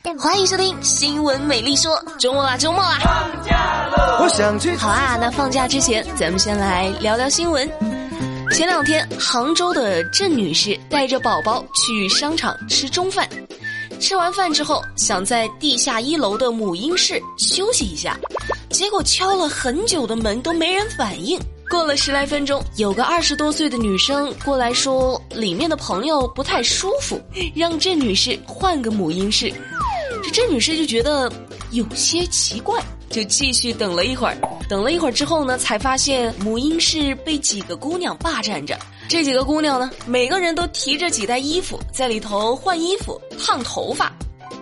[0.18, 2.98] 欢迎收听新闻美丽说，周末啦，周末啦！
[3.02, 4.22] 放假喽！
[4.22, 4.74] 我想去。
[4.76, 7.68] 好啊，那放假之前，咱们先来聊聊新闻。
[8.52, 13.28] 前两天，杭州的郑女士带着宝宝去商场吃中饭，
[14.00, 18.18] 吃完饭之后，想在地下一楼的母婴室休息一下，
[18.70, 21.38] 结果敲了很久的门都没人反应。
[21.70, 27.18] 过了十来分钟，有个二十多岁的女生过来说，里面的朋友不太舒服，
[27.54, 29.50] 让郑女士换个母婴室。
[30.32, 31.30] 这郑女士就觉得
[31.72, 34.36] 有些奇怪，就继续等了一会儿。
[34.68, 38.78] 等了一会儿之后呢，才发现母婴室被几个姑娘霸占着。
[39.08, 44.10] 这几个姑娘呢，每个人都提着几袋衣服，在里头换衣服、烫头发、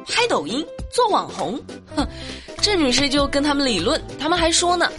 [0.08, 1.56] 拍抖音、做网红。
[1.94, 2.04] 哼，
[2.60, 4.90] 郑女士就跟他们理论，他们还说呢。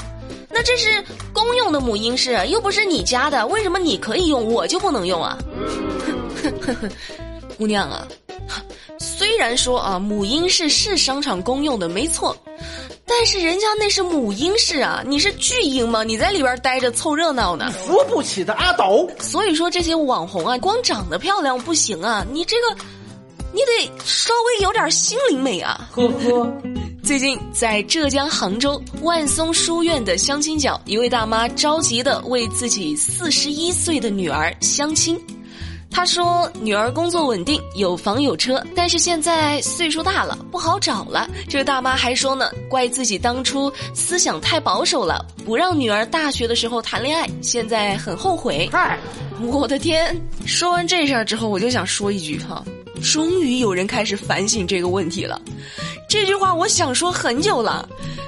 [0.49, 1.03] 那这是
[1.33, 5.37] 公用的母婴室，又不是你家的，为什么你可以用，我就不能用啊？
[7.57, 8.17] 姑娘啊，虽
[9.41, 12.37] 然说啊，母婴室是商场公用的，没错，
[13.07, 16.03] 但是人家那是母婴室啊，你是巨婴吗？
[16.03, 17.71] 你在里边待着凑热闹呢？
[17.71, 19.09] 扶不起的阿斗。
[19.19, 22.83] 所以说这些网红啊，光长得漂亮不行啊，你这个，
[23.51, 25.89] 你得稍微有点心灵美啊。
[25.91, 26.53] 呵呵。
[27.03, 35.19] 最近在浙江杭州万松书院的相亲角，一位大妈着急的为自己四十一岁的女儿相亲。
[35.91, 48.67] 她说：“女儿工作稳定，有房有车，但是现在岁数大了，不好找了。”这大妈还说呢，怪自己当初思想太保守了，不让女儿大学的时候谈恋爱，现在很后悔。
[48.71, 48.97] 嗨，
[49.41, 50.19] 我的天！
[50.45, 52.63] 说完这事儿之后，我就想说一句哈，
[53.03, 55.39] 终于有人开始反省这个问题了。
[56.09, 57.87] 这句话我想说很久了，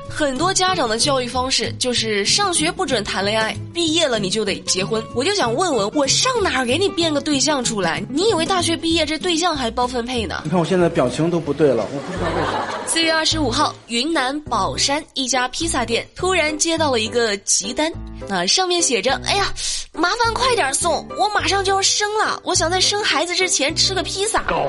[0.09, 5.03] 很多家长的教育方式就是上学不准谈恋爱，毕业了你就得结婚。
[5.15, 8.03] 我就想问问，我上哪儿给你变个对象出来？
[8.09, 10.41] 你以为大学毕业这对象还包分配呢？
[10.43, 12.87] 你看我现在表情都不对了，我不知道为啥。
[12.87, 17.91] 四月二十五号，云南保山一家披萨店突然接到了一个急单，
[18.29, 19.51] 啊，上面写着：“哎呀。”
[19.95, 24.41] 麻烦快点送，我马上就要生了，我想在生孩子之前吃个披萨。
[24.47, 24.65] 高，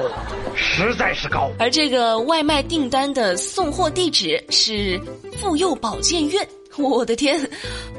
[0.55, 1.51] 实在是高。
[1.59, 5.01] 而这个外卖订单的送货地址是
[5.41, 6.47] 妇幼保健院，
[6.77, 7.41] 我的天，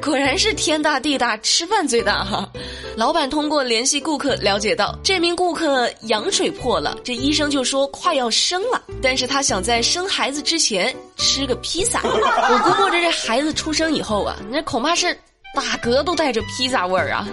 [0.02, 2.48] 果然是天大地大，吃饭最大哈。
[2.96, 12.00] 老板通过联系顾客了解到，这名顾客羊水破了，这医生就说快要生了，但是他想在生孩子之前吃个披萨。
[12.04, 15.16] 我估摸着这孩子出生以后啊，那恐怕是。
[15.54, 17.26] 打嗝都带着披萨味儿啊！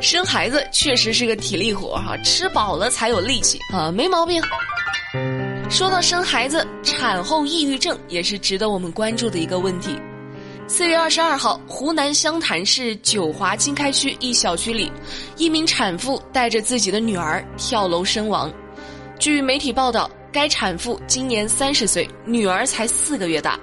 [0.00, 4.40] 生孩子确实是个体力活哈，吃饱了才有力气啊，没毛病。
[5.68, 9.98] 说到生孩子，产后抑郁症也是值得我们关注的一个问题。
[10.68, 14.90] 四月二十二号，湖南湘潭市九华经开区一小区里，
[15.36, 18.52] 一名产妇带着自己的女儿跳楼身亡。
[19.16, 23.56] 据媒体报道，该产妇今年三十岁，女儿才四个月大，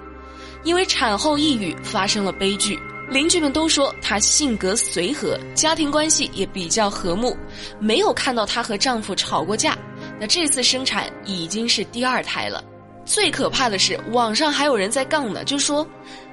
[0.64, 2.80] 因为产后抑郁发生了悲剧。
[3.10, 7.36] 邻居们都说她性格随和，家庭关系也比较和睦，
[7.80, 9.78] 没有看到她和丈夫吵过架。
[10.22, 12.64] 那这次生产已经是第二胎了。
[13.06, 15.86] 最可怕的是，网上还有人在杠呢，就说，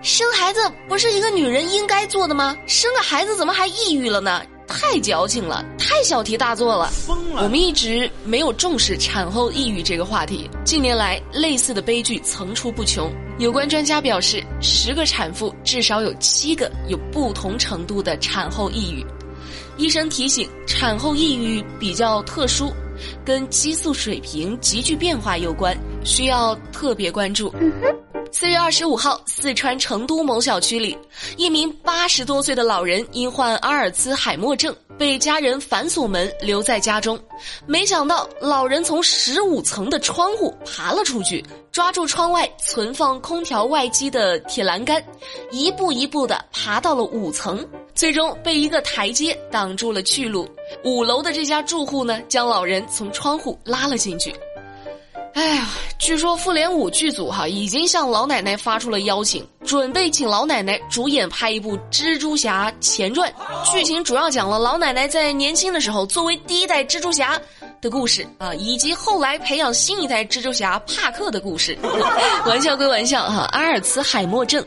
[0.03, 2.57] 生孩子不是一个女人应该做的吗？
[2.67, 4.43] 生个孩子怎么还抑郁了呢？
[4.69, 6.89] 太矫情了，太小题大做了。
[6.91, 7.43] 疯了！
[7.43, 10.49] 我们一直没有重视产后抑郁这个话题。
[10.65, 13.13] 近年来，类似的悲剧层出不穷。
[13.41, 19.05] 有关专家表示，十个产妇至少有七个有不同程度的产后抑郁。
[19.77, 22.73] 医生提醒，产后抑郁比较特殊，
[23.25, 27.53] 跟激素水平急剧变化有关，需要特别关注。
[28.33, 30.97] 四月二十五号，四川成都某小区里，
[31.37, 37.19] 一名八十多岁的老人因患阿尔茨海默症，被家人反锁门留在家中。
[37.67, 45.05] 没想到，老人从十五层的窗户爬了出去，抓住窗外存放空调外机的铁栏杆，
[45.51, 50.49] 一步一步的爬到了五层，最终被一个台阶挡住了去路。
[50.85, 54.35] 五楼的这家住户呢，将老人从窗户拉了进去。
[55.33, 63.33] 哎呀，据说复联五剧组哈已经向老奶奶发出了邀请，准备请老奶奶主演拍一部《蜘蛛侠前传》，
[63.73, 67.41] 剧情主要讲了老奶奶在年轻的时候作为第一代蜘蛛侠
[67.81, 71.79] 的故事啊，以及后来培养新一代蜘蛛侠帕克的故事。
[72.45, 74.65] 玩笑归玩笑哈，阿尔茨海默症，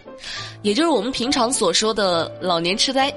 [0.63, 3.13] 也就是我们平常所说的老年痴呆。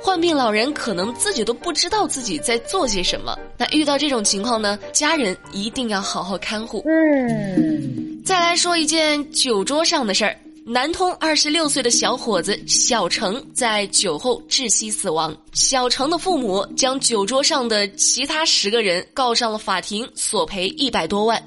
[0.00, 3.38] 患病老人可能自己都不知道自己在做些什么。
[3.56, 6.82] 那遇到这种情况呢，家人一定要好好看护。
[6.86, 15.36] 嗯，再来说一件酒桌上的事儿：南通二十六岁的小伙子小程在酒后窒息死亡。
[15.52, 21.42] 小程的父母将酒桌上的其他十个人告上了法庭，索赔一百多万。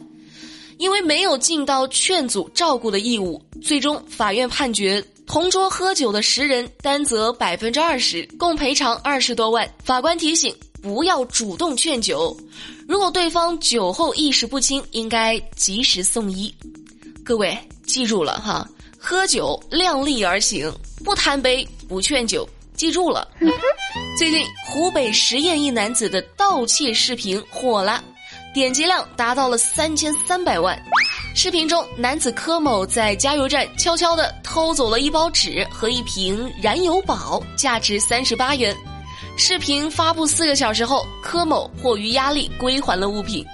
[0.78, 9.70] 因为没有尽到劝阻照顾的义务，最终法院判决同桌喝酒的十人担责百分之二十，共赔偿二十多万。
[9.84, 12.36] 法官提醒不要主动劝酒，
[12.88, 16.54] 如果对方酒后意识不清，应该及时送医。
[17.24, 20.70] 各位记住了哈，喝酒量力而行，
[21.06, 22.48] 不贪杯，不劝酒。
[22.74, 23.28] 记住了，
[24.18, 28.04] 最近湖北十堰一男子的盗窃视频火了，
[28.56, 30.82] 点击量达到了三千三百万。
[31.34, 38.76] 视频中，男子柯某在加油站悄悄地偷走了一包纸和一瓶燃油宝，价值三十八元。
[39.38, 43.46] 视频发布四个小时后，柯某迫于压力归还了物品。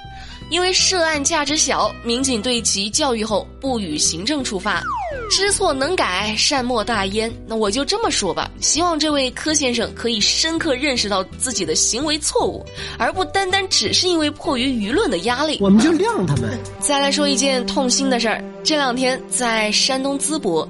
[0.49, 4.81] 因为涉案价值小，民警对其教育后不予行政处罚。
[5.29, 7.31] 知错能改，善莫大焉。
[7.45, 12.65] 那我就这么说吧，希望这位柯先生可以深刻认识到自己的行为错误，
[12.97, 15.57] 而不单单只是因为迫于舆论的压力。
[15.59, 16.57] 我们就谅他们。
[16.79, 20.67] 再来说一件痛心的事儿，这两天在山东淄博，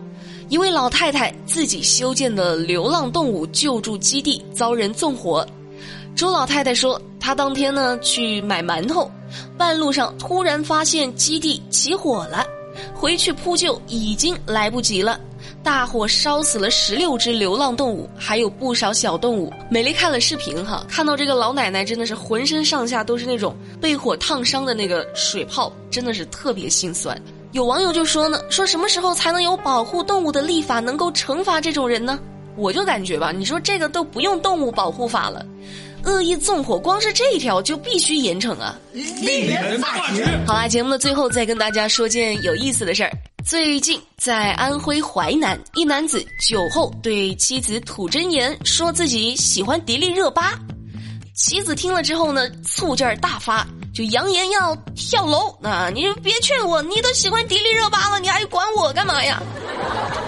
[0.50, 5.46] 一位老太太自己修建的流浪动物救助基地遭人纵火。
[6.16, 9.12] 周老太太说，她当天呢去买馒头，
[9.58, 12.46] 半路上突然发现基地起火了，
[12.94, 15.20] 回去扑救已经来不及了，
[15.64, 19.52] 大火烧死了十六只流浪动物，还有不少小动物。
[19.70, 27.20] 美丽看了视频哈，看到这个老奶奶真的是浑身上下都是那种被火烫伤的那个水泡，真的是特别心酸。
[27.54, 32.20] 有网友就说呢，说什么时候才能有保护动物的立法能够惩罚这种人呢？
[32.56, 35.46] 我就感觉吧，你说这个都不用动物保护法了。
[36.08, 38.80] 恶意纵火，光是这一条就必须严惩啊！
[38.94, 40.26] 令人发指。
[40.48, 43.12] 好啦，节目的最后再跟大家说件有意思的事儿。
[43.46, 50.58] 最近在安徽淮南，一男子酒后对妻子吐真言，说自己喜欢迪丽热巴。
[51.36, 55.50] 妻子听了之后呢，醋劲儿大发，就扬言要跳楼。
[55.62, 59.44] 啊，你别劝我，你都喜欢迪丽热巴了，你还管我干嘛呀？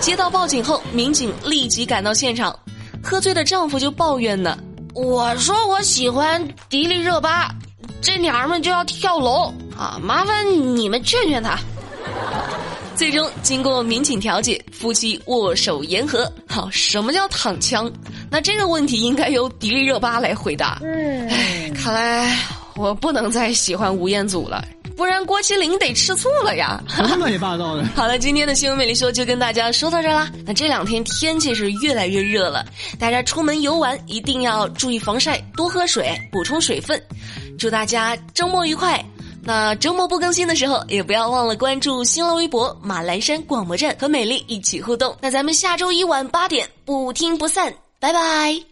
[0.01, 2.57] 接到报警后，民警立即赶到现场，
[3.01, 4.57] 喝醉的丈夫就抱怨呢。
[4.93, 7.53] 我说我喜欢迪丽热巴，
[8.01, 9.99] 这娘们就要跳楼啊！
[10.01, 10.45] 麻烦
[10.75, 11.57] 你们劝劝她。
[12.95, 16.29] 最终经过民警调解，夫妻握手言和。
[16.47, 17.89] 好，什么叫躺枪？
[18.29, 20.81] 那这个问题应该由迪丽热巴来回答。
[20.83, 22.37] 哎，看来
[22.75, 24.65] 我不能再喜欢吴彦祖了。
[24.99, 26.83] 不然郭麒麟得吃醋了呀！
[27.17, 27.85] 乱七八糟的。
[27.95, 30.29] 好了，今天的新闻美丽说就跟大家说到这啦。
[30.45, 32.65] 那这两天天气是越来越热了，
[32.99, 37.01] 大家出门游玩一定要注意防晒，多喝水，补充水分。
[37.57, 39.01] 祝大家周末愉快！
[39.41, 45.15] 那周末不更新的时候，也不要忘了关注新浪微博马栏山广播站和美丽一起互动。
[45.21, 48.68] 那咱们下周一晚八点不听不散，拜拜。